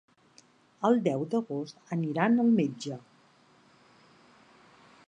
El 0.89 0.97
deu 1.07 1.25
d'agost 1.33 1.85
aniran 1.97 2.45
al 2.45 2.51
metge. 2.63 2.99